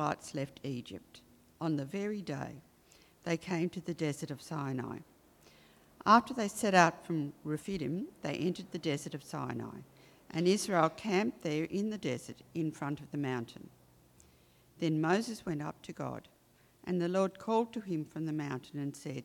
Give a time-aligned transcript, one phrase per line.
[0.00, 1.20] Israelites left Egypt,
[1.60, 2.62] on the very day
[3.24, 5.00] they came to the desert of Sinai.
[6.06, 9.80] After they set out from Rephidim, they entered the desert of Sinai,
[10.30, 13.68] and Israel camped there in the desert in front of the mountain.
[14.78, 16.28] Then Moses went up to God,
[16.84, 19.24] and the Lord called to him from the mountain and said,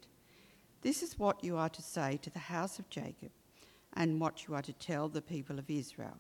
[0.82, 3.32] This is what you are to say to the house of Jacob,
[3.94, 6.20] and what you are to tell the people of Israel.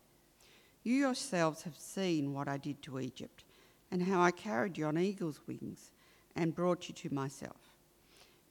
[0.83, 3.43] You yourselves have seen what I did to Egypt,
[3.91, 5.91] and how I carried you on eagle's wings
[6.35, 7.71] and brought you to myself.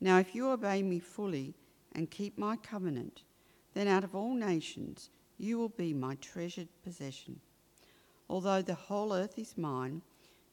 [0.01, 1.55] Now, if you obey me fully
[1.93, 3.23] and keep my covenant,
[3.75, 7.41] then out of all nations you will be my treasured possession.
[8.29, 10.03] Although the whole earth is mine,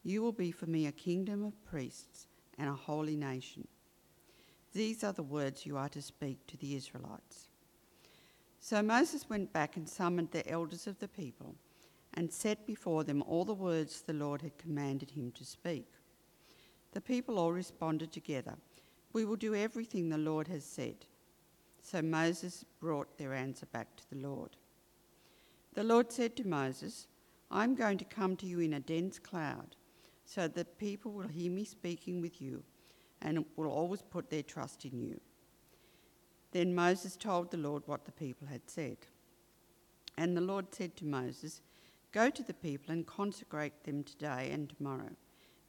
[0.04, 2.26] you will be for me a kingdom of priests
[2.58, 3.66] and a holy nation.
[4.72, 7.48] These are the words you are to speak to the Israelites.
[8.60, 11.54] So Moses went back and summoned the elders of the people
[12.14, 15.86] and set before them all the words the Lord had commanded him to speak.
[16.92, 18.56] The people all responded together,
[19.12, 21.06] We will do everything the Lord has said.
[21.80, 24.56] So Moses brought their answer back to the Lord.
[25.74, 27.06] The Lord said to Moses,
[27.50, 29.76] I'm going to come to you in a dense cloud,
[30.24, 32.62] so that people will hear me speaking with you
[33.20, 35.20] and will always put their trust in you.
[36.52, 38.98] Then Moses told the Lord what the people had said.
[40.18, 41.62] And the Lord said to Moses,
[42.12, 45.10] Go to the people and consecrate them today and tomorrow.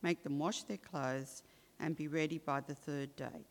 [0.02, 1.42] Make them wash their clothes
[1.80, 3.48] and be ready by the third day,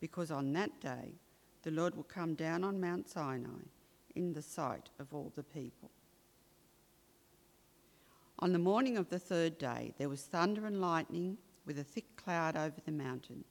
[0.00, 1.14] because on that day
[1.62, 3.64] the Lord will come down on Mount Sinai
[4.14, 5.90] in the sight of all the people.
[8.40, 12.16] On the morning of the third day, there was thunder and lightning with a thick
[12.16, 13.44] cloud over the mountain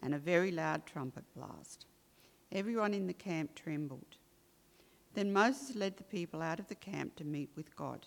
[0.00, 1.86] and a very loud trumpet blast.
[2.52, 4.16] Everyone in the camp trembled.
[5.14, 8.06] Then Moses led the people out of the camp to meet with God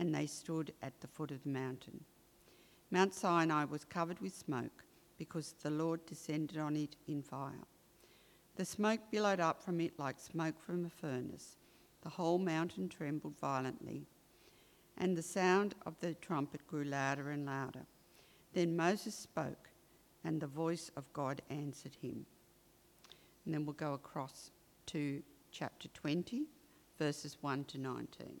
[0.00, 2.02] and they stood at the foot of the mountain.
[2.90, 4.82] Mount Sinai was covered with smoke
[5.18, 7.66] because the Lord descended on it in fire.
[8.56, 11.58] The smoke billowed up from it like smoke from a furnace.
[12.00, 14.06] The whole mountain trembled violently,
[14.96, 17.84] and the sound of the trumpet grew louder and louder.
[18.54, 19.68] Then Moses spoke,
[20.24, 22.24] and the voice of God answered him.
[23.44, 24.50] And then we'll go across
[24.86, 25.22] to
[25.52, 26.46] chapter 20,
[26.98, 28.40] verses 1 to 19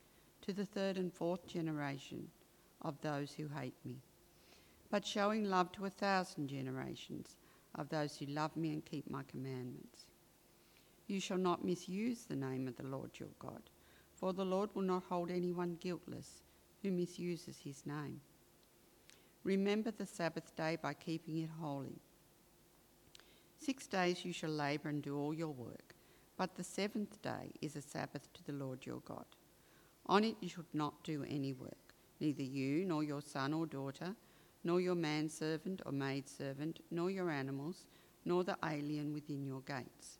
[0.41, 2.27] to the third and fourth generation
[2.81, 4.01] of those who hate me,
[4.89, 7.37] but showing love to a thousand generations
[7.75, 10.05] of those who love me and keep my commandments.
[11.07, 13.61] You shall not misuse the name of the Lord your God,
[14.13, 16.41] for the Lord will not hold anyone guiltless
[16.81, 18.21] who misuses his name.
[19.43, 22.01] Remember the Sabbath day by keeping it holy.
[23.57, 25.95] Six days you shall labour and do all your work,
[26.37, 29.25] but the seventh day is a Sabbath to the Lord your God.
[30.07, 34.15] On it you should not do any work, neither you, nor your son or daughter,
[34.63, 37.85] nor your manservant or maidservant, nor your animals,
[38.25, 40.19] nor the alien within your gates.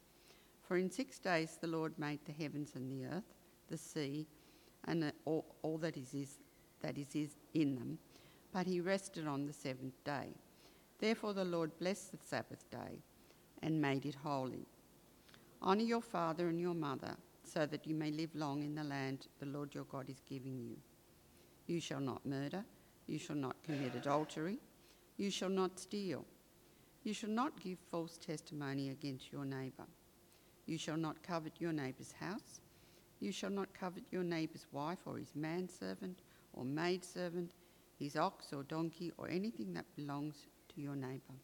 [0.62, 3.34] For in six days the Lord made the heavens and the earth,
[3.68, 4.28] the sea,
[4.86, 6.38] and the, all, all, that is, is,
[6.81, 8.00] that is, is in them,
[8.52, 10.30] but he rested on the seventh day.
[11.00, 13.03] Therefore the Lord blessed the Sabbath day
[13.62, 14.66] and made it holy.
[15.62, 17.16] Honour your father and your mother
[17.51, 20.57] so that you may live long in the land the Lord your God is giving
[20.59, 20.78] you.
[21.67, 22.63] You shall not murder,
[23.07, 24.57] you shall not commit adultery,
[25.17, 26.25] you shall not steal,
[27.03, 29.88] you shall not give false testimony against your neighbour.
[30.66, 32.61] You shall not covet your neighbour's house.
[33.19, 36.19] You shall not covet your neighbour's wife or his manservant
[36.53, 37.51] or maidservant,
[37.97, 41.35] his ox or donkey, or anything that belongs to your neighbour.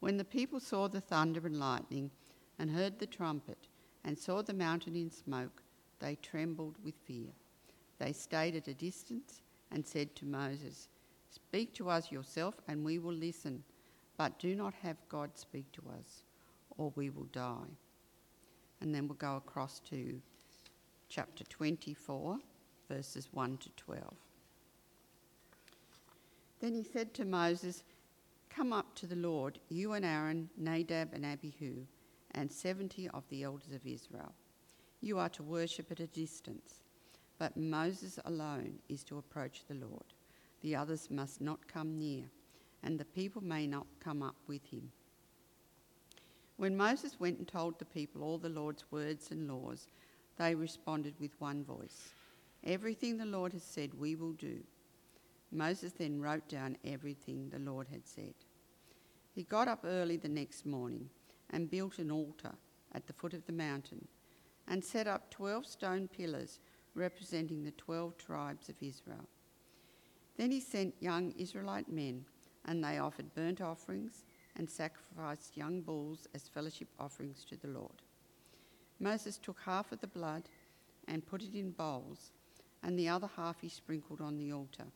[0.00, 2.10] When the people saw the thunder and lightning
[2.58, 3.68] and heard the trumpet,
[4.04, 5.62] and saw the mountain in smoke,
[6.00, 7.28] they trembled with fear.
[7.98, 10.88] They stayed at a distance and said to Moses,
[11.30, 13.62] Speak to us yourself, and we will listen,
[14.18, 16.24] but do not have God speak to us,
[16.76, 17.70] or we will die.
[18.80, 20.20] And then we'll go across to
[21.08, 22.38] chapter 24,
[22.88, 24.02] verses 1 to 12.
[26.60, 27.82] Then he said to Moses,
[28.50, 31.86] Come up to the Lord, you and Aaron, Nadab and Abihu
[32.34, 34.32] and seventy of the elders of Israel.
[35.00, 36.82] You are to worship at a distance,
[37.38, 40.14] but Moses alone is to approach the Lord.
[40.60, 42.24] The others must not come near,
[42.82, 44.90] and the people may not come up with him.
[46.56, 49.88] When Moses went and told the people all the Lord's words and laws,
[50.38, 52.10] they responded with one voice
[52.64, 54.60] Everything the Lord has said, we will do.
[55.50, 58.34] Moses then wrote down everything the Lord had said.
[59.34, 61.08] He got up early the next morning
[61.52, 62.52] and built an altar
[62.92, 64.06] at the foot of the mountain
[64.68, 66.60] and set up 12 stone pillars
[66.94, 69.28] representing the 12 tribes of Israel.
[70.36, 72.24] Then he sent young Israelite men,
[72.64, 74.24] and they offered burnt offerings
[74.56, 78.02] and sacrificed young bulls as fellowship offerings to the Lord.
[79.00, 80.44] Moses took half of the blood
[81.08, 82.32] and put it in bowls,
[82.82, 84.86] and the other half he sprinkled on the altar.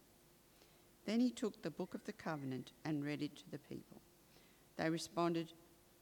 [1.06, 4.00] Then he took the book of the covenant and read it to the people.
[4.76, 5.52] They responded,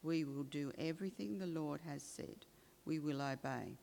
[0.05, 2.45] We will do everything the Lord has said,
[2.85, 3.79] we will obey.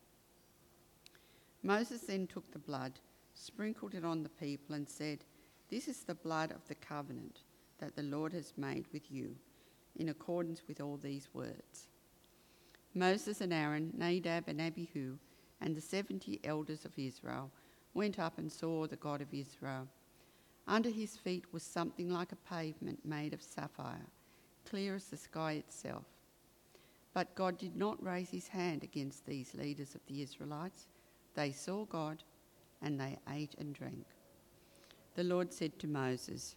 [1.63, 2.99] Moses then took the blood,
[3.33, 5.25] sprinkled it on the people, and said,
[5.69, 7.39] This is the blood of the covenant
[7.79, 9.35] that the Lord has made with you,
[9.95, 11.87] in accordance with all these words.
[12.93, 15.17] Moses and Aaron, Nadab and Abihu,
[15.59, 17.49] and the seventy elders of Israel
[17.95, 19.87] went up and saw the God of Israel.
[20.67, 24.07] Under his feet was something like a pavement made of sapphire,
[24.71, 26.05] clear as the sky itself.
[27.13, 30.87] But God did not raise his hand against these leaders of the Israelites
[31.35, 32.23] they saw God
[32.81, 34.05] and they ate and drank.
[35.15, 36.55] The Lord said to Moses,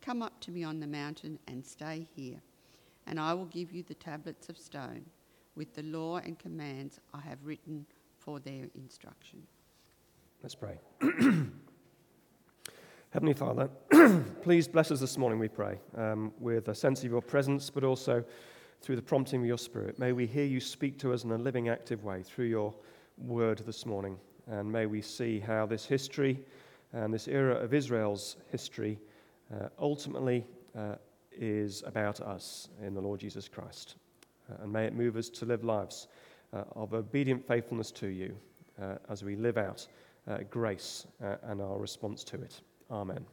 [0.00, 2.40] Come up to me on the mountain and stay here,
[3.06, 5.04] and I will give you the tablets of stone
[5.56, 7.84] with the law and commands I have written
[8.18, 9.42] for their instruction.
[10.42, 10.78] Let's pray.
[13.12, 13.68] Heavenly Father,
[14.42, 17.82] please bless us this morning, we pray, um, with a sense of your presence, but
[17.82, 18.22] also
[18.82, 19.98] through the prompting of your Spirit.
[19.98, 22.72] May we hear you speak to us in a living, active way through your
[23.18, 24.16] word this morning.
[24.46, 26.38] And may we see how this history
[26.92, 29.00] and this era of Israel's history
[29.52, 30.46] uh, ultimately
[30.78, 30.94] uh,
[31.32, 33.96] is about us in the Lord Jesus Christ.
[34.48, 36.06] Uh, and may it move us to live lives
[36.52, 38.36] uh, of obedient faithfulness to you
[38.80, 39.88] uh, as we live out
[40.28, 41.08] uh, grace
[41.42, 42.60] and our response to it.
[42.90, 43.24] Amen.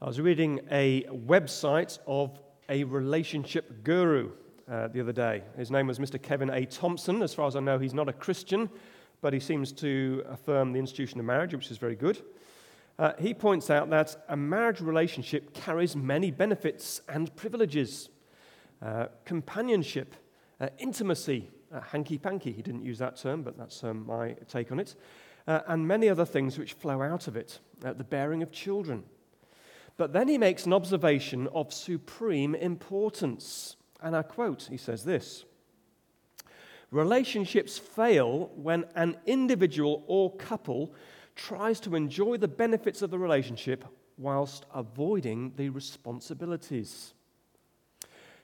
[0.00, 2.38] I was reading a website of
[2.68, 4.30] a relationship guru
[4.70, 5.42] uh, the other day.
[5.56, 6.22] His name was Mr.
[6.22, 6.64] Kevin A.
[6.66, 7.20] Thompson.
[7.22, 8.70] As far as I know, he's not a Christian,
[9.20, 12.22] but he seems to affirm the institution of marriage, which is very good.
[13.00, 18.10] Uh, he points out that a marriage relationship carries many benefits and privileges
[18.80, 20.14] uh, companionship,
[20.60, 22.52] uh, intimacy, uh, hanky panky.
[22.52, 24.94] He didn't use that term, but that's um, my take on it.
[25.48, 29.02] Uh, and many other things which flow out of it, the bearing of children.
[29.96, 33.76] But then he makes an observation of supreme importance.
[34.02, 35.46] And I quote, he says this
[36.90, 40.92] Relationships fail when an individual or couple
[41.34, 43.86] tries to enjoy the benefits of the relationship
[44.18, 47.14] whilst avoiding the responsibilities.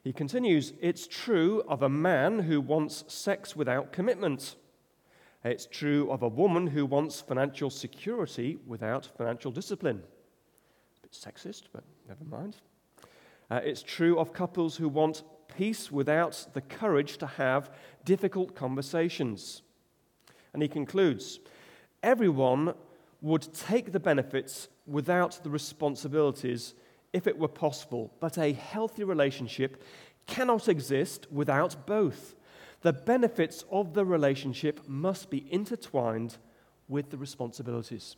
[0.02, 4.56] He continues, It's true of a man who wants sex without commitment.
[5.44, 10.02] It's true of a woman who wants financial security without financial discipline.
[10.99, 12.56] A bit sexist, but never mind.
[13.50, 15.23] Uh, it's true of couples who want
[15.55, 17.70] peace without the courage to have
[18.05, 19.62] difficult conversations.
[20.55, 21.41] And he concludes
[22.02, 22.75] everyone
[23.20, 26.75] would take the benefits without the responsibilities
[27.12, 29.83] if it were possible, but a healthy relationship
[30.26, 32.35] cannot exist without both.
[32.85, 36.37] The benefits of the relationship must be intertwined
[36.87, 38.17] with the responsibilities.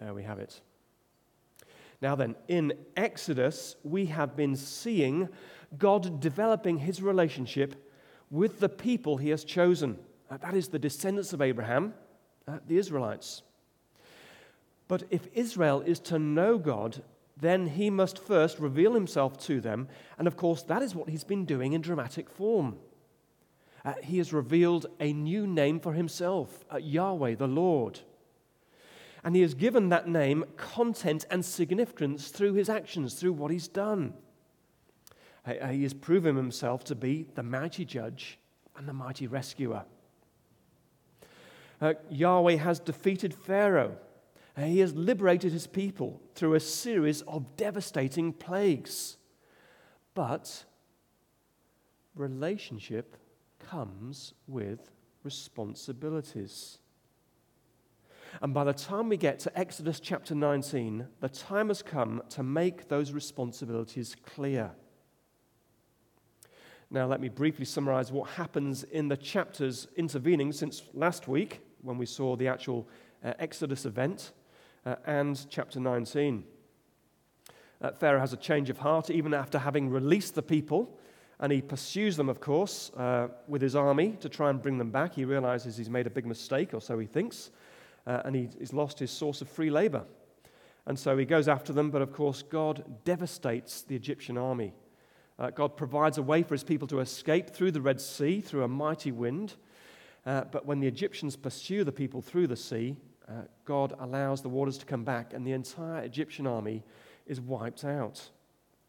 [0.00, 0.60] There we have it.
[2.02, 5.28] Now, then, in Exodus, we have been seeing
[5.78, 7.88] God developing his relationship
[8.28, 10.00] with the people he has chosen.
[10.28, 11.94] Uh, that is the descendants of Abraham,
[12.48, 13.42] uh, the Israelites.
[14.88, 17.04] But if Israel is to know God,
[17.36, 19.86] then he must first reveal himself to them.
[20.18, 22.78] And of course, that is what he's been doing in dramatic form.
[23.84, 28.00] Uh, he has revealed a new name for himself uh, Yahweh, the Lord.
[29.22, 33.68] And he has given that name content and significance through his actions, through what he's
[33.68, 34.14] done.
[35.46, 38.38] He has proven himself to be the mighty judge
[38.76, 39.84] and the mighty rescuer.
[41.80, 43.96] Uh, Yahweh has defeated Pharaoh.
[44.56, 49.18] Uh, he has liberated his people through a series of devastating plagues.
[50.14, 50.64] But
[52.14, 53.16] relationship
[53.70, 54.90] comes with
[55.22, 56.78] responsibilities.
[58.42, 62.42] And by the time we get to Exodus chapter 19, the time has come to
[62.42, 64.72] make those responsibilities clear.
[66.90, 71.98] Now, let me briefly summarize what happens in the chapters intervening since last week, when
[71.98, 72.88] we saw the actual
[73.24, 74.32] uh, Exodus event
[74.84, 76.44] uh, and chapter 19.
[77.80, 80.98] Uh, Pharaoh has a change of heart even after having released the people,
[81.40, 84.90] and he pursues them, of course, uh, with his army to try and bring them
[84.90, 85.14] back.
[85.14, 87.50] He realizes he's made a big mistake, or so he thinks,
[88.06, 90.04] uh, and he, he's lost his source of free labor.
[90.86, 94.74] And so he goes after them, but of course, God devastates the Egyptian army.
[95.38, 98.62] Uh, God provides a way for his people to escape through the Red Sea through
[98.62, 99.54] a mighty wind.
[100.26, 102.96] Uh, but when the Egyptians pursue the people through the sea,
[103.28, 103.32] uh,
[103.64, 106.82] God allows the waters to come back, and the entire Egyptian army
[107.26, 108.30] is wiped out.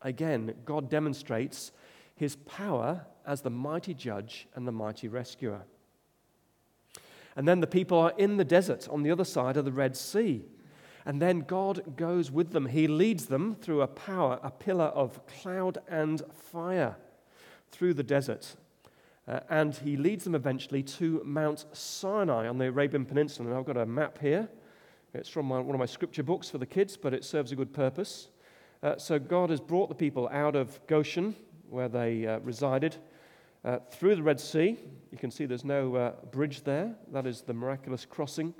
[0.02, 1.72] Again, God demonstrates
[2.16, 5.62] his power as the mighty judge and the mighty rescuer.
[7.36, 9.98] And then the people are in the desert on the other side of the Red
[9.98, 10.46] Sea.
[11.06, 12.68] And then God goes with them.
[12.68, 16.96] He leads them through a power, a pillar of cloud and fire
[17.72, 18.56] through the desert.
[19.28, 23.50] Uh, and he leads them eventually to Mount Sinai on the Arabian Peninsula.
[23.50, 24.48] And I've got a map here.
[25.14, 27.56] It's from my, one of my scripture books for the kids, but it serves a
[27.56, 28.30] good purpose.
[28.84, 31.36] Uh, so God has brought the people out of Goshen,
[31.70, 32.98] where they uh, resided,
[33.64, 34.78] uh, through the Red Sea.
[35.12, 36.96] You can see there's no uh, bridge there.
[37.12, 38.54] That is the miraculous crossing.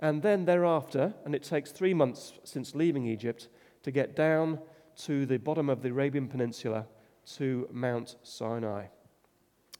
[0.00, 3.48] And then thereafter, and it takes three months since leaving Egypt
[3.82, 4.58] to get down
[5.04, 6.86] to the bottom of the Arabian Peninsula
[7.36, 8.86] to Mount Sinai.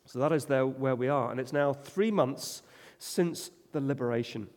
[0.06, 1.30] So that is there where we are.
[1.30, 2.62] And it's now three months
[2.98, 4.48] since the liberation.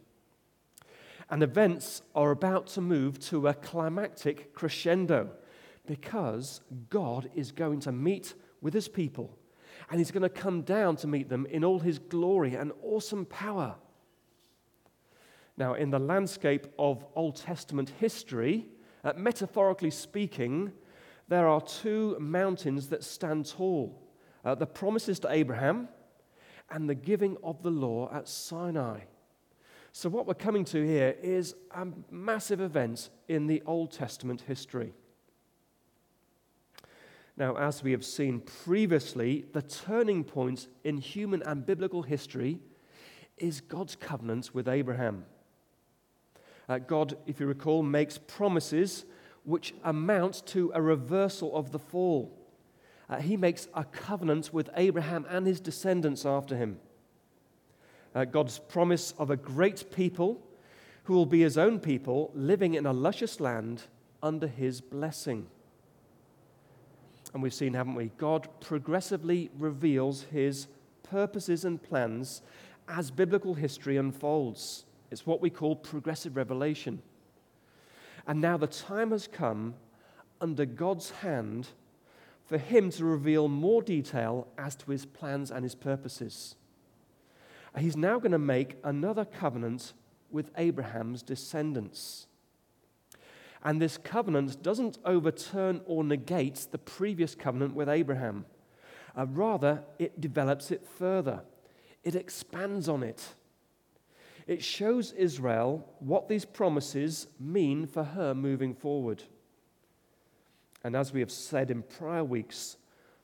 [1.30, 5.32] And events are about to move to a climactic crescendo
[5.88, 9.38] because God is going to meet with his people
[9.90, 13.26] and he's going to come down to meet them in all his glory and awesome
[13.26, 13.76] power.
[15.58, 18.68] Now, in the landscape of Old Testament history,
[19.04, 20.72] uh, metaphorically speaking,
[21.28, 24.04] there are two mountains that stand tall
[24.46, 25.90] uh, the promises to Abraham
[26.70, 29.00] and the giving of the law at Sinai.
[29.92, 34.94] So, what we're coming to here is a massive event in the Old Testament history.
[37.38, 42.60] Now, as we have seen previously, the turning point in human and biblical history
[43.38, 45.26] is God's covenant with Abraham.
[46.68, 49.06] Uh, God, if you recall, makes promises
[49.44, 52.36] which amount to a reversal of the fall.
[53.08, 56.80] Uh, he makes a covenant with Abraham and his descendants after him.
[58.16, 60.42] Uh, God's promise of a great people
[61.04, 63.84] who will be his own people living in a luscious land
[64.24, 65.48] under his blessing.
[67.38, 68.10] And we've seen, haven't we?
[68.18, 70.66] God progressively reveals his
[71.04, 72.42] purposes and plans
[72.88, 74.86] as biblical history unfolds.
[75.12, 77.00] It's what we call progressive revelation.
[78.26, 79.76] And now the time has come
[80.42, 81.68] under God's hand
[82.44, 86.56] for him to reveal more detail as to his plans and his purposes.
[87.78, 89.94] He's now going to make another covenant
[90.32, 92.26] with Abraham's descendants.
[93.64, 98.46] And this covenant doesn't overturn or negate the previous covenant with Abraham.
[99.18, 101.42] Uh, rather, it develops it further,
[102.04, 103.36] it expands on it.
[104.46, 109.24] It shows Israel what these promises mean for her moving forward.
[110.86, 112.78] And as we have said in prior weeks,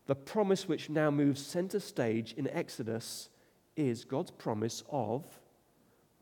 [0.05, 3.29] the promise which now moves center stage in Exodus
[3.77, 5.23] is God's promise of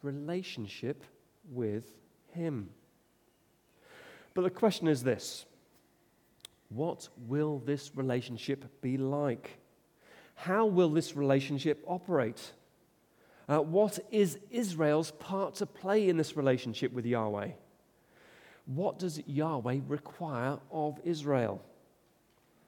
[0.04, 1.04] relationship
[1.50, 1.92] with
[2.34, 2.70] Him.
[4.34, 5.46] But the question is this
[6.70, 9.60] what will this relationship be like?
[10.36, 12.54] How will this relationship operate?
[13.50, 17.50] Uh, what is Israel's part to play in this relationship with Yahweh?
[18.66, 21.62] What does Yahweh require of Israel?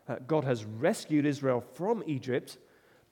[0.07, 2.57] Uh, God has rescued Israel from Egypt,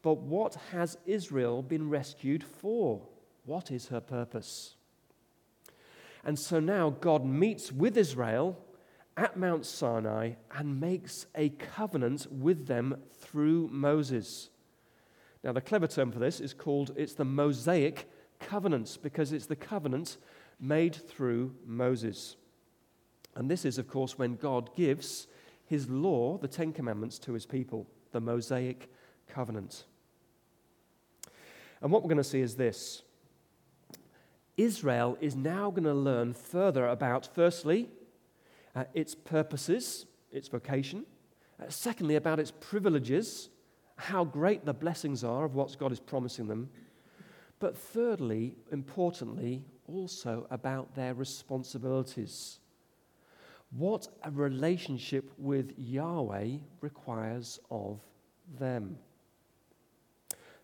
[0.02, 3.02] but what has Israel been rescued for?
[3.46, 4.76] What is her purpose?
[6.24, 8.58] And so now God meets with Israel
[9.18, 14.50] at Mount Sinai and makes a covenant with them through Moses.
[15.44, 18.10] Now, the clever term for this is called it's the Mosaic
[18.40, 20.18] covenant because it's the covenant
[20.60, 22.36] made through Moses.
[23.36, 25.28] And this is, of course, when God gives
[25.66, 28.92] his law, the Ten Commandments, to his people, the Mosaic
[29.28, 29.86] covenant.
[31.82, 33.04] And what we're going to see is this
[34.58, 37.90] Israel is now going to learn further about, firstly,
[38.76, 41.06] uh, its purposes, its vocation,
[41.62, 43.50] uh, secondly, about its privileges,
[43.96, 46.70] how great the blessings are of what God is promising them,
[47.60, 52.60] but thirdly, importantly, also about their responsibilities.
[53.72, 58.00] What a relationship with Yahweh requires of
[58.60, 58.98] them.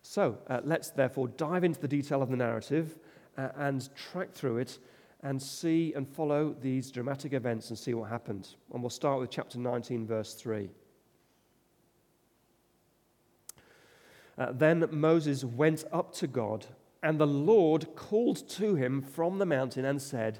[0.02, 2.98] So uh, let's therefore dive into the detail of the narrative
[3.38, 4.78] uh, and track through it
[5.22, 8.48] and see and follow these dramatic events and see what happened.
[8.72, 10.68] And we'll start with chapter 19, verse 3.
[14.36, 16.66] Uh, then Moses went up to God,
[17.02, 20.38] and the Lord called to him from the mountain and said,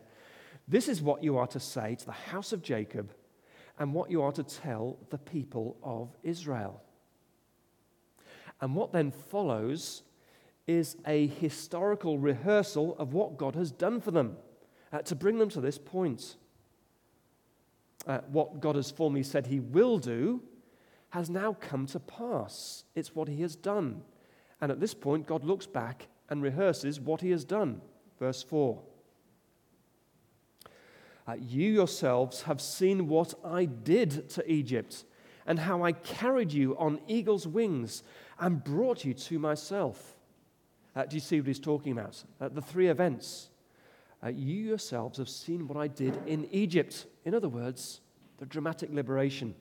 [0.68, 3.12] This is what you are to say to the house of Jacob,
[3.78, 6.82] and what you are to tell the people of Israel.
[8.60, 10.02] And what then follows
[10.68, 14.36] is a historical rehearsal of what God has done for them
[14.92, 16.36] uh, to bring them to this point.
[18.06, 20.42] Uh, what God has formerly said He will do
[21.10, 22.84] has now come to pass.
[22.94, 24.02] It's what He has done.
[24.60, 27.80] And at this point, God looks back and rehearses what He has done.
[28.18, 28.78] Verse 4.
[31.26, 35.04] Uh, you yourselves have seen what I did to Egypt,
[35.46, 38.02] and how I carried you on eagle's wings
[38.38, 40.17] and brought you to myself.
[40.98, 42.20] Uh, do you see what he's talking about?
[42.40, 43.50] Uh, the three events
[44.20, 47.06] uh, you yourselves have seen what I did in Egypt.
[47.24, 48.00] In other words,
[48.38, 49.54] the dramatic liberation.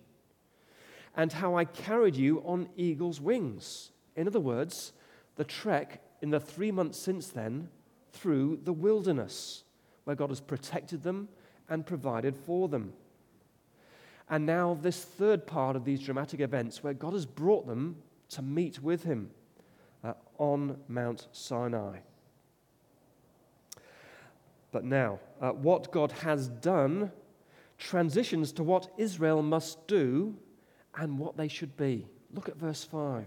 [1.16, 3.92] And how I carried you on eagle's wings.
[4.16, 4.94] In other words,
[5.36, 7.70] the trek in the three months since then
[8.14, 9.64] through the wilderness,
[10.06, 11.30] where God has protected them
[11.70, 12.94] and provided for them.
[14.28, 17.98] And now, this third part of these dramatic events, where God has brought them
[18.30, 19.30] to meet with Him
[20.04, 22.00] uh, on Mount Sinai.
[24.72, 27.12] But now, uh, what God has done
[27.78, 30.36] transitions to what Israel must do
[30.96, 32.08] and what they should be.
[32.34, 33.26] Look at verse 5.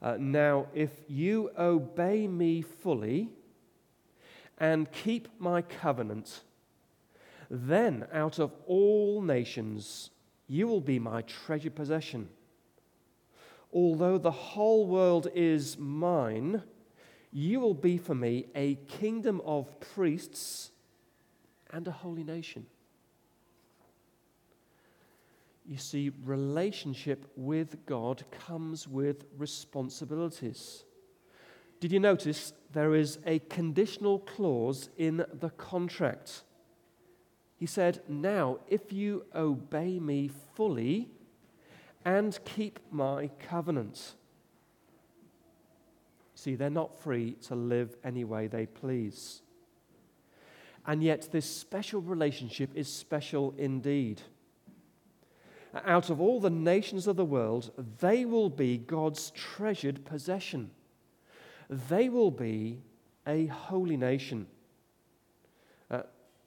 [0.00, 3.30] Uh, now, if you obey me fully
[4.58, 6.42] and keep my covenant,
[7.50, 10.10] then out of all nations
[10.48, 12.28] you will be my treasured possession.
[13.72, 16.62] Although the whole world is mine,
[17.32, 20.70] you will be for me a kingdom of priests
[21.70, 22.66] and a holy nation.
[25.64, 30.84] You see, relationship with God comes with responsibilities.
[31.80, 36.42] Did you notice there is a conditional clause in the contract?
[37.56, 41.08] He said, Now, if you obey me fully
[42.04, 44.14] and keep my covenant,
[46.42, 49.42] See, they're not free to live any way they please.
[50.84, 54.22] And yet, this special relationship is special indeed.
[55.84, 60.72] Out of all the nations of the world, they will be God's treasured possession.
[61.70, 62.80] They will be
[63.24, 64.48] a holy nation.
[65.88, 66.02] Uh,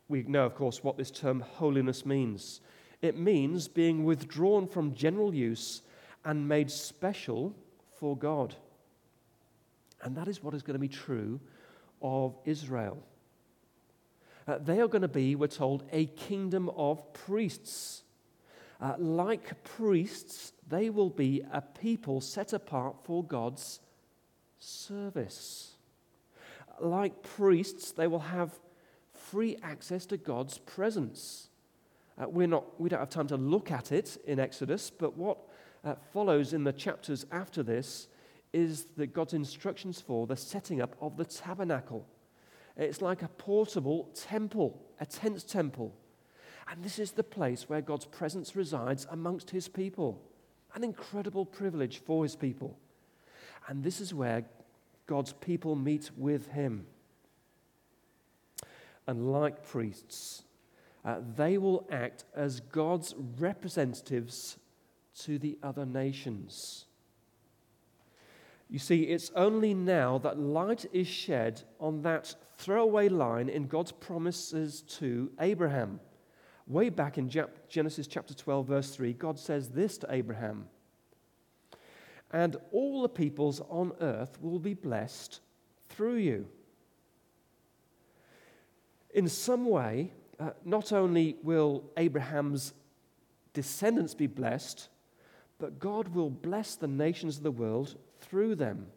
[0.10, 2.60] we know, of course, what this term holiness means.
[3.02, 5.82] It means being withdrawn from general use
[6.24, 7.56] and made special
[8.00, 8.56] for God.
[10.02, 11.40] And that is what is going to be true
[12.02, 12.98] of Israel.
[14.48, 18.04] Uh, they are going to be, we're told, a kingdom of priests.
[18.80, 23.80] Uh, like priests, they will be a people set apart for God's
[24.60, 25.72] service.
[26.80, 28.60] Like priests, they will have
[29.14, 31.50] free access to God's presence.
[32.18, 35.38] Uh, we're not, we don't have time to look at it in Exodus, but what
[35.84, 38.08] uh, follows in the chapters after this
[38.54, 42.08] is the God's instructions for the setting up of the tabernacle.
[42.78, 45.94] It's like a portable temple, a tent temple.
[46.70, 50.22] And this is the place where God's presence resides amongst his people.
[50.74, 52.78] An incredible privilege for his people.
[53.68, 54.46] And this is where
[55.06, 56.88] God's people meet with him.
[59.06, 60.45] And like priests,
[61.06, 64.58] uh, they will act as God's representatives
[65.20, 66.86] to the other nations.
[68.70, 73.92] You see, it's only now that light is shed on that throwaway line in God's
[73.92, 76.00] promises to Abraham.
[76.66, 77.30] Way back in
[77.70, 80.66] Genesis chapter 12, verse 3, God says this to Abraham
[82.32, 85.42] And all the peoples on earth will be blessed
[85.90, 86.48] through you.
[89.14, 92.74] In some way, uh, not only will Abraham's
[93.54, 94.90] descendants be blessed,
[95.60, 98.88] but God will bless the nations of the world through them.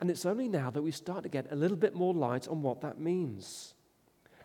[0.00, 2.62] And it's only now that we start to get a little bit more light on
[2.62, 3.74] what that means.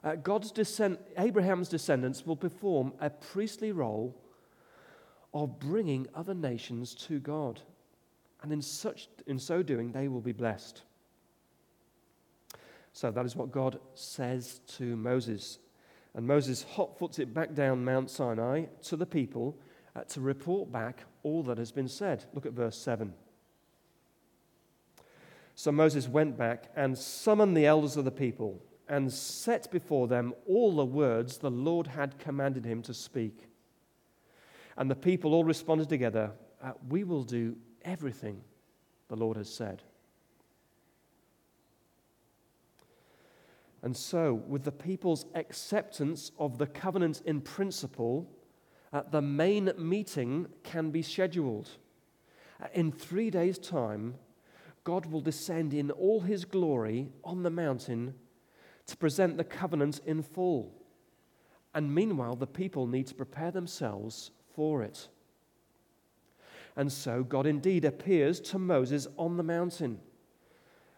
[0.04, 4.16] Uh, God's descend- Abraham's descendants will perform a priestly role
[5.34, 7.60] of bringing other nations to God.
[8.42, 10.84] And in, such, in so doing, they will be blessed.
[13.00, 15.60] So that is what God says to Moses.
[16.14, 19.58] And Moses hot foots it back down Mount Sinai to the people
[19.96, 22.26] uh, to report back all that has been said.
[22.34, 23.14] Look at verse 7.
[25.56, 30.34] So Moses went back and summoned the elders of the people and set before them
[30.46, 33.48] all the words the Lord had commanded him to speak.
[34.76, 36.32] And the people all responded together,
[36.62, 38.42] uh, We will do everything
[39.08, 39.84] the Lord has said.
[43.82, 48.30] And so, with the people's acceptance of the covenant in principle,
[48.92, 51.70] uh, the main meeting can be scheduled.
[52.62, 54.16] Uh, in three days' time,
[54.84, 58.16] God will descend in all his glory on the mountain
[58.88, 60.74] to present the covenant in full.
[61.74, 65.08] And meanwhile, the people need to prepare themselves for it.
[66.76, 70.00] And so, God indeed appears to Moses on the mountain.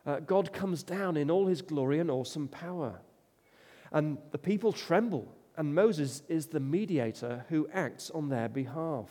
[0.05, 3.01] Uh, God comes down in all his glory and awesome power.
[3.91, 9.09] And the people tremble, and Moses is the mediator who acts on their behalf.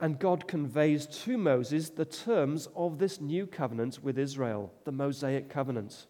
[0.00, 5.50] And God conveys to Moses the terms of this new covenant with Israel, the Mosaic
[5.50, 6.06] covenant.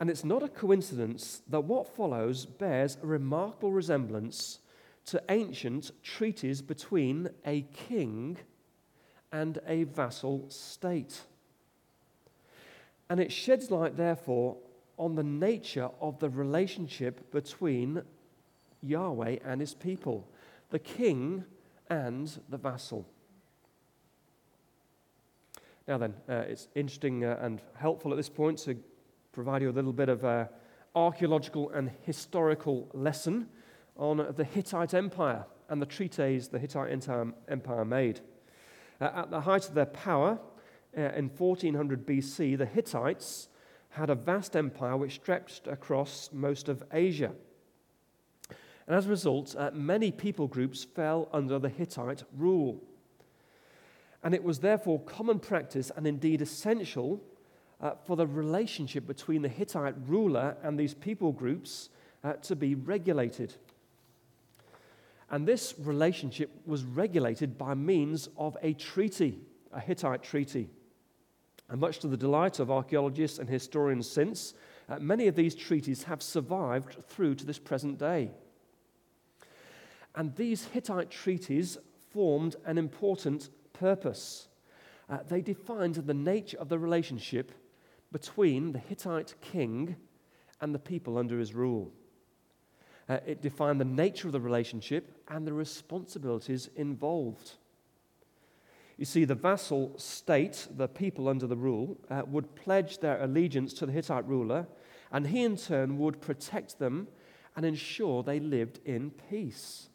[0.00, 4.58] And it's not a coincidence that what follows bears a remarkable resemblance
[5.06, 8.38] to ancient treaties between a king
[9.32, 11.20] and a vassal state.
[13.08, 14.56] And it sheds light, therefore,
[14.96, 18.02] on the nature of the relationship between
[18.82, 20.28] Yahweh and his people,
[20.70, 21.44] the king
[21.88, 23.06] and the vassal.
[25.88, 28.76] Now, then, uh, it's interesting uh, and helpful at this point to
[29.32, 30.46] provide you a little bit of uh,
[30.94, 33.48] archaeological and historical lesson
[33.96, 36.90] on the Hittite Empire and the treaties the Hittite
[37.48, 38.20] Empire made.
[39.00, 40.38] Uh, at the height of their power,
[40.96, 43.48] uh, in 1400 BC, the Hittites
[43.90, 47.32] had a vast empire which stretched across most of Asia.
[48.86, 52.82] And as a result, uh, many people groups fell under the Hittite rule.
[54.22, 57.20] And it was therefore common practice and indeed essential
[57.80, 61.88] uh, for the relationship between the Hittite ruler and these people groups
[62.22, 63.54] uh, to be regulated.
[65.30, 69.38] And this relationship was regulated by means of a treaty,
[69.72, 70.70] a Hittite treaty.
[71.68, 74.54] And much to the delight of archaeologists and historians since,
[74.88, 78.32] uh, many of these treaties have survived through to this present day.
[80.16, 81.78] And these Hittite treaties
[82.12, 84.48] formed an important purpose.
[85.08, 87.52] Uh, they defined the nature of the relationship
[88.10, 89.94] between the Hittite king
[90.60, 91.92] and the people under his rule.
[93.10, 97.54] Uh, it defined the nature of the relationship and the responsibilities involved.
[98.98, 103.74] You see, the vassal state, the people under the rule, uh, would pledge their allegiance
[103.74, 104.68] to the Hittite ruler,
[105.10, 107.08] and he in turn would protect them
[107.56, 109.88] and ensure they lived in peace.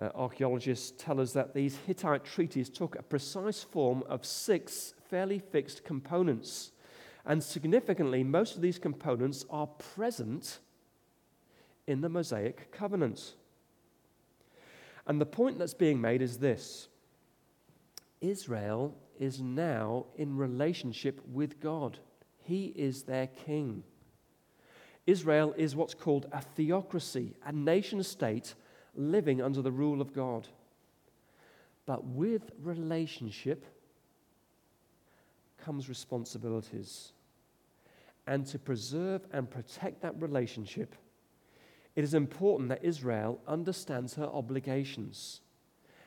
[0.00, 5.38] Uh, archaeologists tell us that these Hittite treaties took a precise form of six fairly
[5.38, 6.72] fixed components.
[7.24, 10.58] And significantly, most of these components are present
[11.86, 13.34] in the Mosaic covenant.
[15.06, 16.88] And the point that's being made is this
[18.20, 21.98] Israel is now in relationship with God,
[22.42, 23.82] He is their king.
[25.06, 28.54] Israel is what's called a theocracy, a nation state
[28.94, 30.46] living under the rule of God.
[31.86, 33.66] But with relationship
[35.64, 37.12] comes responsibilities.
[38.26, 40.94] And to preserve and protect that relationship,
[41.94, 45.40] it is important that Israel understands her obligations.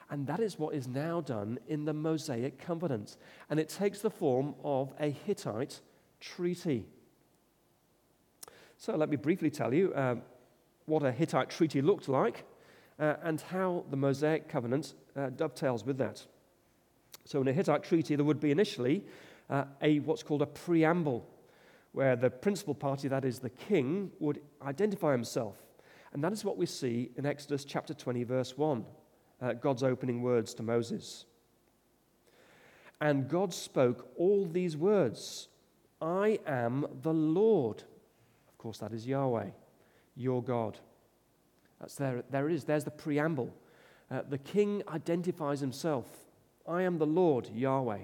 [0.10, 3.18] And that is what is now done in the Mosaic covenant.
[3.50, 5.82] And it takes the form of a Hittite
[6.20, 6.86] treaty.
[8.78, 10.16] So let me briefly tell you uh,
[10.86, 12.46] what a Hittite treaty looked like
[13.00, 16.24] uh, and how the Mosaic covenant uh, dovetails with that.
[17.26, 19.04] So in a Hittite treaty, there would be initially
[19.50, 21.28] uh, a what's called a preamble,
[21.94, 25.65] where the principal party, that is the king, would identify himself
[26.16, 28.86] and that is what we see in Exodus chapter 20, verse 1,
[29.42, 31.26] uh, God's opening words to Moses.
[33.02, 35.50] And God spoke all these words
[36.02, 37.84] I am the Lord.
[38.48, 39.48] Of course, that is Yahweh,
[40.16, 40.80] your God.
[41.82, 42.64] That's there, there it is.
[42.64, 43.54] There's the preamble.
[44.10, 46.08] Uh, the king identifies himself
[46.66, 48.04] I am the Lord, Yahweh.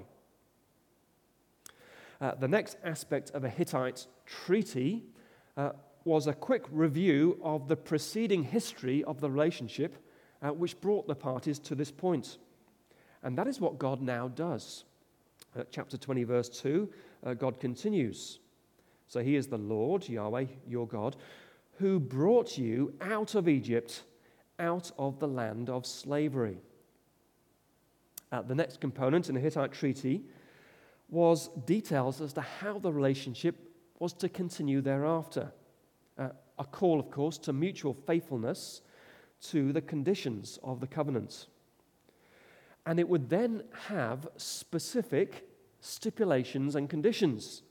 [2.20, 5.02] Uh, the next aspect of a Hittite treaty
[5.56, 5.70] uh,
[6.04, 9.96] was a quick review of the preceding history of the relationship
[10.42, 12.38] uh, which brought the parties to this point.
[13.22, 14.84] And that is what God now does.
[15.56, 16.88] Uh, chapter 20, verse 2,
[17.24, 18.40] uh, God continues.
[19.06, 21.16] So he is the Lord, Yahweh, your God,
[21.78, 24.02] who brought you out of Egypt,
[24.58, 26.58] out of the land of slavery.
[28.30, 30.22] Uh, the next component in the Hittite treaty
[31.10, 33.56] was details as to how the relationship
[33.98, 35.52] was to continue thereafter.
[36.18, 38.82] Uh, a call, of course, to mutual faithfulness
[39.40, 41.46] to the conditions of the covenant.
[42.86, 45.48] And it would then have specific
[45.80, 47.62] stipulations and conditions.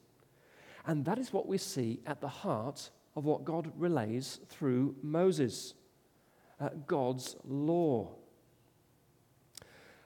[0.85, 5.73] And that is what we see at the heart of what God relays through Moses
[6.61, 8.09] uh, God's law.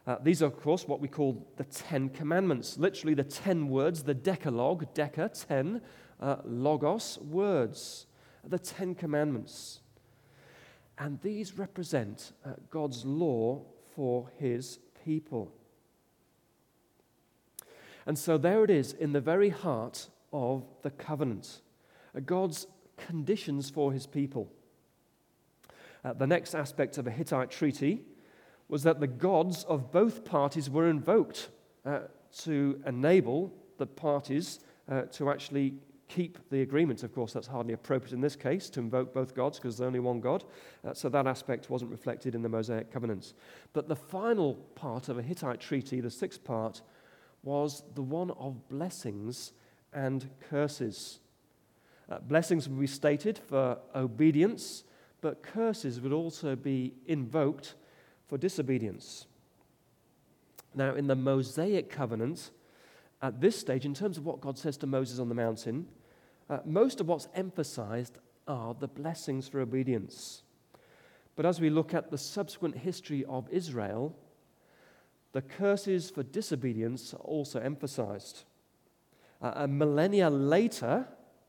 [0.07, 4.03] Uh, these are, of course, what we call the Ten Commandments, literally the ten words,
[4.03, 5.81] the Decalogue, Deca, ten,
[6.21, 8.05] uh, logos, words,
[8.49, 9.79] the Ten Commandments.
[10.97, 13.63] And these represent uh, God's law
[13.95, 15.51] for his people.
[18.05, 21.61] And so there it is in the very heart of the covenant,
[22.15, 24.51] uh, God's conditions for his people.
[26.03, 28.03] Uh, the next aspect of a Hittite treaty
[28.67, 31.49] was that the gods of both parties were invoked
[31.85, 32.01] uh,
[32.43, 35.73] to enable the parties uh, to actually
[36.07, 37.03] keep the agreement.
[37.03, 39.99] Of course, that's hardly appropriate in this case to invoke both gods because there's only
[39.99, 40.43] one God.
[40.85, 43.33] Uh, so that aspect wasn't reflected in the Mosaic covenants.
[43.73, 46.81] But the final part of a Hittite treaty, the sixth part,
[47.43, 49.53] was the one of blessings
[49.93, 51.19] and curses.
[52.09, 54.83] Uh, blessings would be stated for obedience,
[55.21, 57.75] but curses would also be invoked
[58.27, 59.25] for disobedience.
[60.75, 62.51] Now, in the Mosaic covenant,
[63.21, 65.87] at this stage, in terms of what God says to Moses on the mountain,
[66.49, 70.43] uh, most of what's emphasized are the blessings for obedience.
[71.35, 74.15] But as we look at the subsequent history of Israel,
[75.33, 78.43] the curses for disobedience are also emphasized.
[79.41, 81.07] Uh, a millennia later,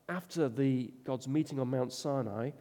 [0.09, 2.51] after the God's meeting on Mount Sinai,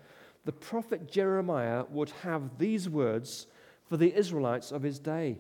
[0.45, 3.47] the prophet Jeremiah would have these words
[3.89, 5.39] for the Israelites of his day.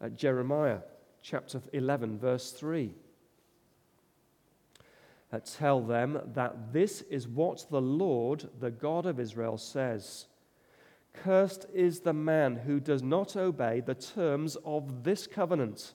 [0.00, 0.78] Uh, Jeremiah
[1.22, 2.94] chapter 11, verse 3.
[5.32, 10.26] Uh, tell them that this is what the Lord, the God of Israel, says.
[11.14, 15.94] Cursed is the man who does not obey the terms of this covenant,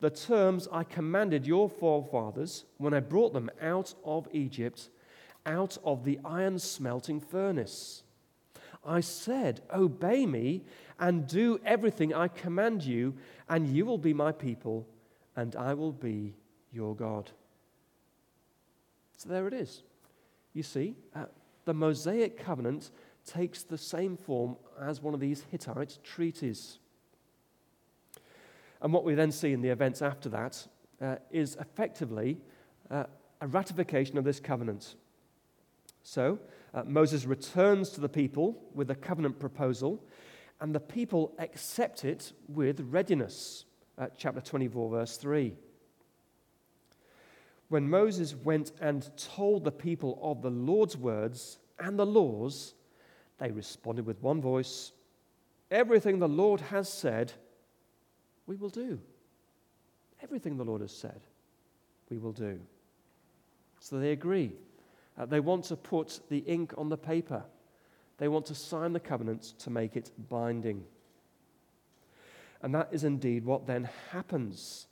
[0.00, 4.88] the terms I commanded your forefathers when I brought them out of Egypt,
[5.44, 8.02] out of the iron smelting furnace.
[8.86, 10.62] I said, Obey me
[10.98, 13.14] and do everything I command you,
[13.48, 14.86] and you will be my people,
[15.34, 16.34] and I will be
[16.72, 17.30] your God.
[19.16, 19.82] So there it is.
[20.52, 21.26] You see, uh,
[21.64, 22.90] the Mosaic covenant
[23.26, 26.78] takes the same form as one of these Hittite treaties.
[28.80, 30.66] And what we then see in the events after that
[31.00, 32.38] uh, is effectively
[32.90, 33.04] uh,
[33.40, 34.94] a ratification of this covenant.
[36.06, 36.38] So
[36.72, 40.04] uh, Moses returns to the people with a covenant proposal,
[40.60, 43.64] and the people accept it with readiness.
[43.98, 45.56] Uh, chapter 24, verse 3.
[47.70, 52.74] When Moses went and told the people of the Lord's words and the laws,
[53.38, 54.92] they responded with one voice
[55.72, 57.32] Everything the Lord has said,
[58.46, 59.00] we will do.
[60.22, 61.20] Everything the Lord has said,
[62.08, 62.60] we will do.
[63.80, 64.52] So they agree.
[65.18, 67.42] Uh, they want to put the ink on the paper.
[68.18, 70.84] They want to sign the covenant to make it binding.
[72.62, 74.86] And that is indeed what then happens.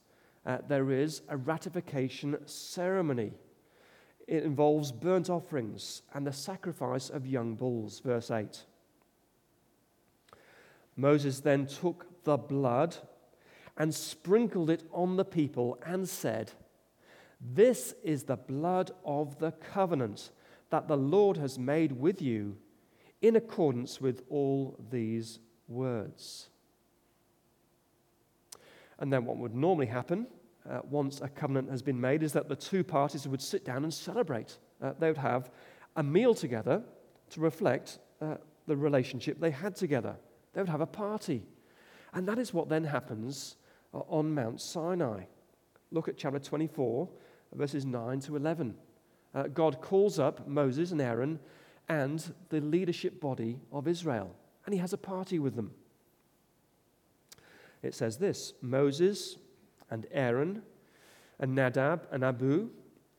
[0.45, 3.33] Uh, there is a ratification ceremony.
[4.27, 8.65] It involves burnt offerings and the sacrifice of young bulls, verse 8.
[10.97, 12.97] Moses then took the blood
[13.77, 16.53] and sprinkled it on the people and said,
[17.53, 20.31] This is the blood of the covenant
[20.71, 22.57] that the Lord has made with you
[23.21, 26.49] in accordance with all these words.
[28.99, 30.27] And then what would normally happen
[30.69, 33.85] uh, once a covenant has been made is that the two parties would sit down
[33.85, 34.57] and celebrate.
[34.81, 35.51] Uh, they would have
[35.97, 36.83] a meal together
[37.31, 40.17] to reflect uh, the relationship they had together.
[40.55, 41.43] They would have a party.
[42.15, 43.57] And that is what then happens
[43.93, 45.25] uh, on Mount Sinai.
[45.91, 47.09] Look at chapter 24,
[47.55, 48.75] verses 9 to 11.
[49.35, 51.39] Uh, God calls up Moses and Aaron
[51.89, 55.73] and the leadership body of Israel, and he has a party with them.
[57.83, 59.37] It says this Moses
[59.91, 60.63] and Aaron
[61.39, 62.71] and Nadab and Abihu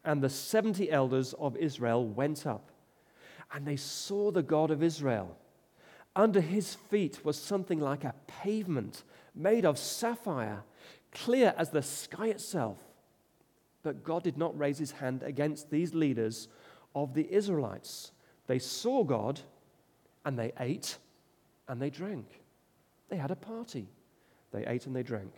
[0.03, 2.71] and the 70 elders of Israel went up,
[3.53, 5.37] and they saw the God of Israel.
[6.15, 10.63] Under his feet was something like a pavement made of sapphire,
[11.11, 12.77] clear as the sky itself.
[13.85, 16.47] But God did not raise his hand against these leaders
[16.95, 18.13] of the Israelites.
[18.47, 19.39] They saw God
[20.25, 20.97] and they ate
[21.67, 22.41] and they drank.
[23.09, 23.87] They had a party.
[24.51, 25.31] They ate and they drank.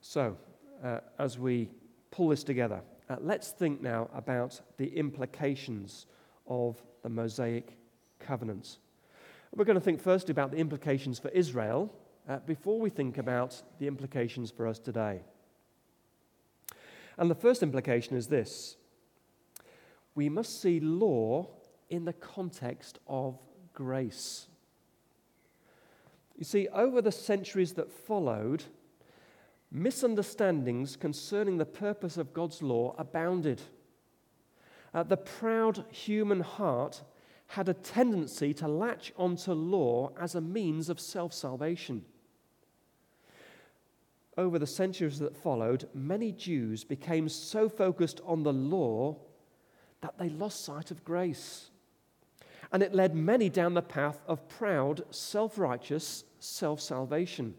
[0.00, 0.38] So,
[0.82, 1.68] uh, as we
[2.10, 6.06] pull this together, uh, let's think now about the implications
[6.46, 7.76] of the Mosaic
[8.20, 8.78] covenant.
[9.54, 11.92] We're going to think first about the implications for Israel
[12.26, 15.20] uh, before we think about the implications for us today.
[17.18, 18.76] And the first implication is this
[20.14, 21.48] we must see law
[21.90, 23.38] in the context of
[23.72, 24.46] grace.
[26.36, 28.64] You see, over the centuries that followed,
[29.70, 33.62] misunderstandings concerning the purpose of God's law abounded.
[34.92, 37.02] Uh, the proud human heart
[37.48, 42.04] had a tendency to latch onto law as a means of self salvation.
[44.38, 49.16] Over the centuries that followed, many Jews became so focused on the law
[50.02, 51.70] that they lost sight of grace.
[52.70, 57.54] And it led many down the path of proud, self righteous self salvation.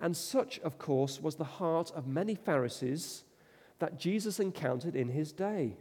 [0.00, 3.24] And such, of course, was the heart of many Pharisees
[3.78, 5.76] that Jesus encountered in his day.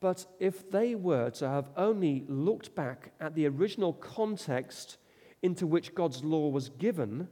[0.00, 4.98] But if they were to have only looked back at the original context
[5.42, 7.28] into which God's law was given,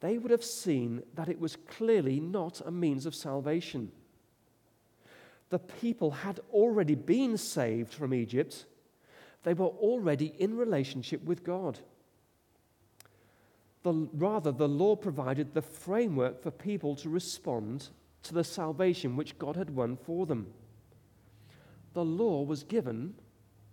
[0.00, 3.90] they would have seen that it was clearly not a means of salvation.
[5.50, 8.66] The people had already been saved from Egypt,
[9.44, 11.78] they were already in relationship with God.
[13.82, 17.88] The, rather, the law provided the framework for people to respond
[18.24, 20.48] to the salvation which God had won for them.
[21.94, 23.14] The law was given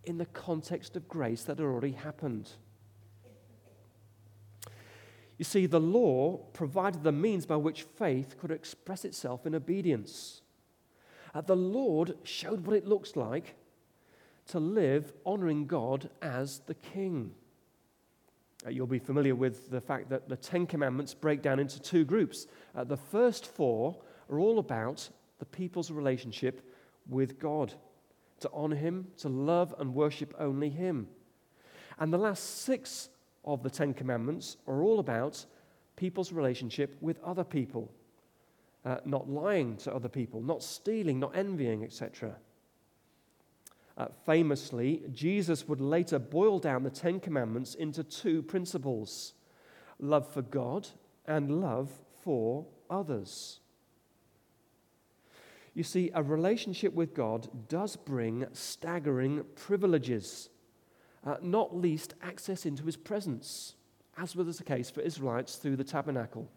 [0.05, 2.51] in the context of grace that had already happened.
[5.37, 10.41] You see, the law provided the means by which faith could express itself in obedience.
[11.33, 13.55] Uh, the Lord showed what it looks like
[14.47, 17.31] to live honoring God as the King.
[18.65, 22.05] Uh, you'll be familiar with the fact that the Ten Commandments break down into two
[22.05, 22.47] groups.
[22.73, 23.97] Uh, the first four
[24.29, 26.61] are all about the people's relationship
[27.09, 27.73] with God,
[28.39, 31.07] to honor Him, to love and worship only Him.
[31.99, 33.09] And the last six
[33.45, 35.45] of the Ten Commandments are all about
[35.95, 37.91] people's relationship with other people,
[38.83, 42.35] uh, not lying to other people, not stealing, not envying, etc.
[43.97, 49.33] Uh, famously, Jesus would later boil down the Ten Commandments into two principles
[49.99, 50.87] love for God
[51.25, 51.89] and love
[52.21, 53.59] for others.
[55.73, 60.49] You see, a relationship with God does bring staggering privileges,
[61.25, 63.75] uh, not least access into his presence,
[64.17, 66.49] as was the case for Israelites through the tabernacle.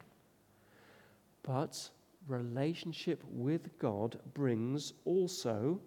[1.43, 1.91] But
[2.27, 5.81] relationship with God brings also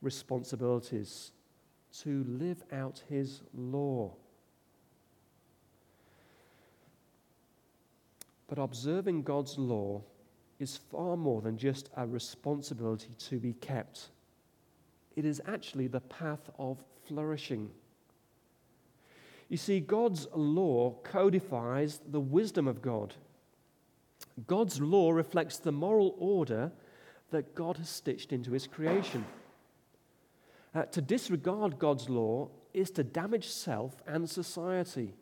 [0.00, 1.32] responsibilities
[2.02, 4.14] to live out his law.
[8.46, 10.02] But observing God's law
[10.58, 14.10] is far more than just a responsibility to be kept.
[15.16, 17.70] It is actually the path of flourishing.
[19.48, 23.14] You see, God's law codifies the wisdom of God.
[24.46, 26.72] God's law reflects the moral order
[27.30, 29.24] that God has stitched into his creation.
[30.74, 35.14] Uh, to disregard God's law is to damage self and society.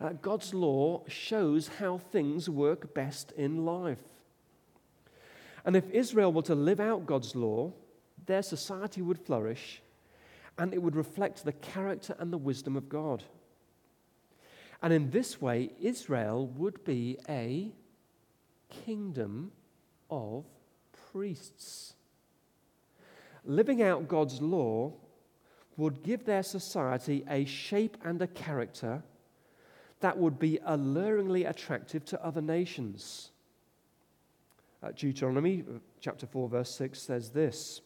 [0.00, 4.02] Uh, God's law shows how things work best in life.
[5.64, 7.72] And if Israel were to live out God's law,
[8.26, 9.82] their society would flourish
[10.58, 13.22] and it would reflect the character and the wisdom of God.
[14.82, 17.72] And in this way, Israel would be a
[18.68, 19.52] kingdom
[20.10, 20.44] of
[21.12, 21.94] priests
[23.48, 24.92] living out God's law
[25.76, 29.02] would give their society a shape and a character
[30.00, 33.30] that would be alluringly attractive to other nations.
[34.94, 37.80] Deuteronomy uh, chapter 4, verse 6 says this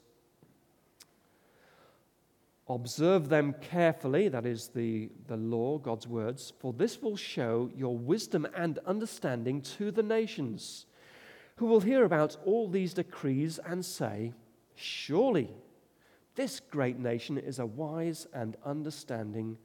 [2.74, 7.96] Observe them carefully, that is the, the law, God's words, for this will show your
[7.96, 10.86] wisdom and understanding to the nations,
[11.56, 14.32] who will hear about all these decrees and say,
[14.74, 15.50] Surely
[16.34, 19.58] this great nation is a wise and understanding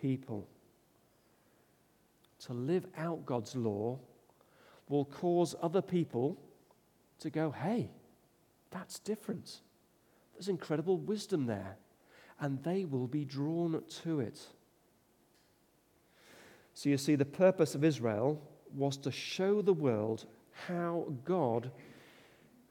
[0.00, 0.48] people.
[2.46, 3.98] To live out God's law
[4.88, 6.36] will cause other people
[7.20, 7.90] to go, hey,
[8.70, 9.60] that's different.
[10.34, 11.76] There's incredible wisdom there.
[12.40, 14.40] And they will be drawn to it.
[16.74, 18.40] So you see, the purpose of Israel
[18.74, 20.26] was to show the world
[20.66, 21.70] how God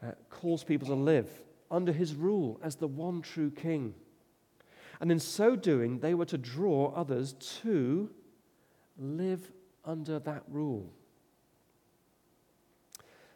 [0.04, 1.30] uh, calls people to live
[1.70, 3.94] under his rule as the one true king.
[5.02, 8.10] And in so doing, they were to draw others to
[8.98, 9.52] live
[9.86, 10.92] under that rule.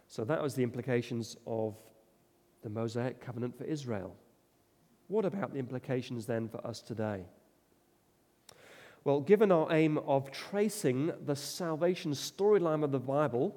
[0.08, 1.76] So that was the implications of
[2.62, 4.16] the Mosaic covenant for Israel.
[5.08, 7.26] What about the implications then for us today?
[9.04, 13.54] Well, given our aim of tracing the salvation storyline of the Bible,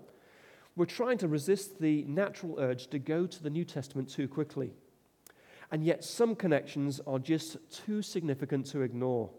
[0.75, 4.73] we're trying to resist the natural urge to go to the New Testament too quickly.
[5.71, 9.31] And yet, some connections are just too significant to ignore.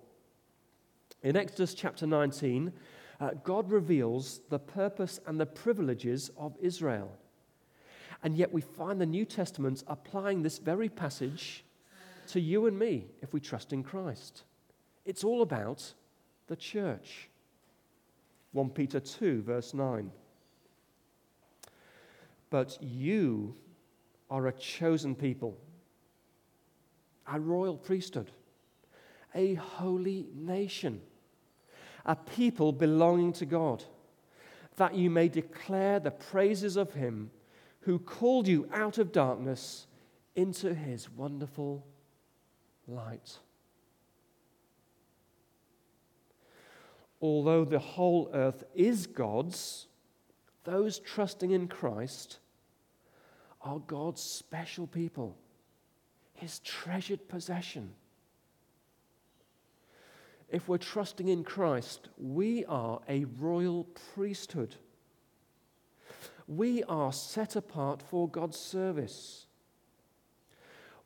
[1.23, 2.71] In Exodus chapter 19,
[3.19, 7.11] uh, God reveals the purpose and the privileges of Israel.
[8.23, 11.65] And yet, we find the New Testament applying this very passage
[12.27, 14.43] to you and me if we trust in Christ.
[15.05, 15.93] It's all about
[16.47, 17.29] the church.
[18.53, 20.11] 1 Peter 2, verse 9.
[22.49, 23.55] But you
[24.29, 25.57] are a chosen people,
[27.31, 28.31] a royal priesthood,
[29.35, 31.01] a holy nation,
[32.05, 33.83] a people belonging to God,
[34.77, 37.31] that you may declare the praises of him
[37.81, 39.87] who called you out of darkness
[40.35, 41.85] into his wonderful
[42.87, 43.37] light.
[47.21, 49.87] Although the whole earth is God's,
[50.63, 52.39] those trusting in Christ
[53.61, 55.35] are God's special people,
[56.33, 57.93] his treasured possession.
[60.49, 64.75] If we're trusting in Christ, we are a royal priesthood.
[66.47, 69.46] We are set apart for God's service.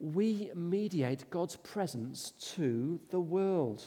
[0.02, 3.84] We mediate God's presence to the world.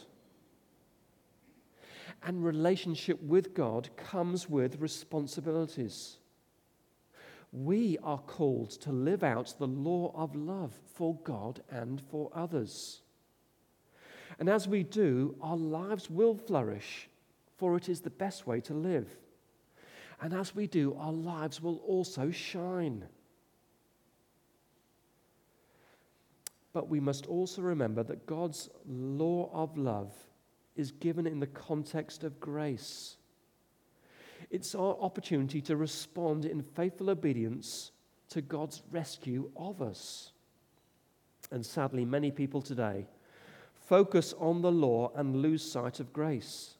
[2.23, 6.19] And relationship with God comes with responsibilities.
[7.51, 13.03] We are called to live out the law of love for God and for others.
[14.39, 17.09] And as we do, our lives will flourish,
[17.57, 19.09] for it is the best way to live.
[20.21, 23.05] And as we do, our lives will also shine.
[26.75, 30.13] But we must also remember that God's law of love
[30.77, 33.17] is given in the context of grace.
[34.51, 37.93] It's our opportunity to respond in faithful obedience
[38.31, 40.33] to God's rescue of us.
[41.53, 43.07] And sadly, many people today
[43.87, 46.75] focus on the law and lose sight of grace.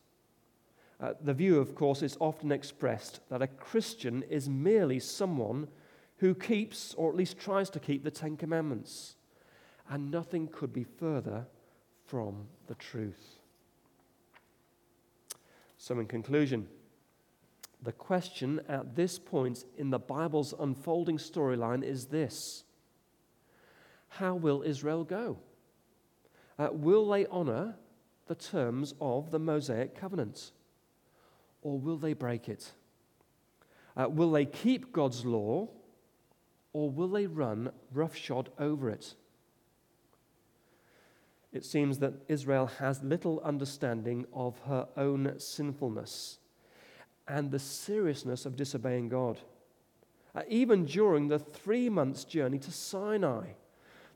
[1.01, 5.69] Uh, the view, of course, is often expressed that a Christian is merely someone
[6.17, 9.17] who keeps, or at least tries to keep, the Ten Commandments.
[9.91, 11.47] And nothing could be further
[12.07, 13.39] from the truth.
[15.79, 16.67] So, in conclusion,
[17.83, 22.65] the question at this point in the Bible's unfolding storyline is this
[24.09, 25.39] How will Israel go?
[26.59, 27.75] Uh, will they honor
[28.27, 30.53] the terms of the Mosaic covenant?
[31.63, 32.73] Or will they break it?
[33.97, 35.69] Uh, will they keep God's law?
[36.73, 39.15] Or will they run roughshod over it?
[41.55, 46.39] It seems that Israel has little understanding of her own sinfulness
[47.29, 49.39] and the seriousness of disobeying God.
[50.35, 53.51] Uh, even during the three months' journey to Sinai,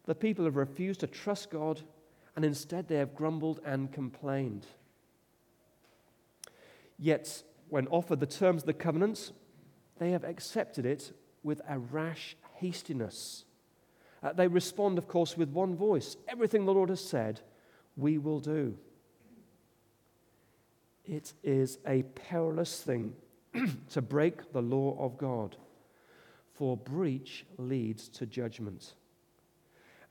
[0.04, 1.80] the people have refused to trust God
[2.34, 4.66] and instead they have grumbled and complained.
[6.98, 9.30] Yet, when offered the terms of the covenant,
[9.98, 11.12] they have accepted it
[11.44, 13.44] with a rash hastiness.
[14.22, 17.40] Uh, they respond, of course, with one voice everything the Lord has said,
[17.96, 18.76] we will do.
[21.04, 23.14] It is a perilous thing
[23.90, 25.56] to break the law of God,
[26.52, 28.94] for breach leads to judgment.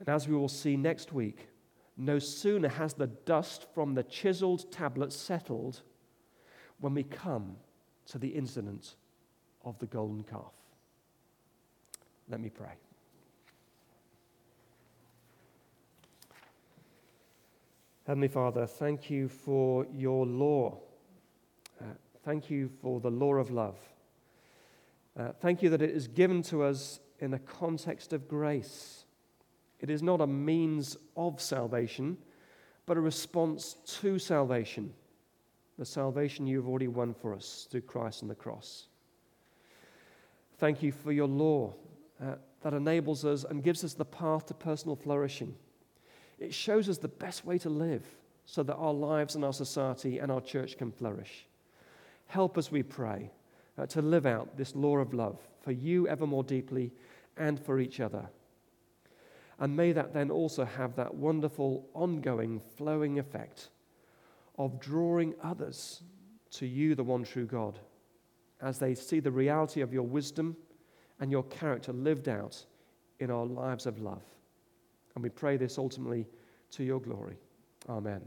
[0.00, 1.48] And as we will see next week,
[1.96, 5.82] no sooner has the dust from the chiseled tablet settled
[6.80, 7.56] when we come
[8.06, 8.94] to the incident
[9.64, 10.52] of the golden calf.
[12.28, 12.74] Let me pray.
[18.08, 20.78] Heavenly Father, thank you for your law.
[21.78, 21.84] Uh,
[22.24, 23.76] thank you for the law of love.
[25.14, 29.04] Uh, thank you that it is given to us in a context of grace.
[29.80, 32.16] It is not a means of salvation,
[32.86, 34.94] but a response to salvation,
[35.78, 38.86] the salvation you have already won for us through Christ on the cross.
[40.56, 41.74] Thank you for your law
[42.24, 45.54] uh, that enables us and gives us the path to personal flourishing.
[46.38, 48.04] It shows us the best way to live
[48.44, 51.46] so that our lives and our society and our church can flourish.
[52.26, 53.30] Help us, we pray,
[53.76, 56.92] uh, to live out this law of love for you ever more deeply
[57.36, 58.28] and for each other.
[59.58, 63.70] And may that then also have that wonderful, ongoing, flowing effect
[64.56, 66.02] of drawing others
[66.52, 67.78] to you, the one true God,
[68.60, 70.56] as they see the reality of your wisdom
[71.20, 72.64] and your character lived out
[73.20, 74.22] in our lives of love.
[75.14, 76.26] And we pray this ultimately
[76.72, 77.36] to your glory.
[77.88, 78.22] Amen.